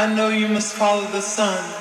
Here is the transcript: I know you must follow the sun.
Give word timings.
I 0.00 0.06
know 0.14 0.30
you 0.30 0.48
must 0.48 0.72
follow 0.72 1.04
the 1.08 1.20
sun. 1.20 1.79